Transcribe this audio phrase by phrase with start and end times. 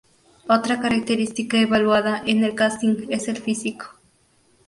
[0.49, 3.99] Otra característica evaluada en el casting es el físico.